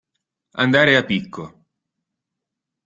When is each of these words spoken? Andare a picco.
Andare 0.63 0.95
a 0.97 1.03
picco. 1.05 1.45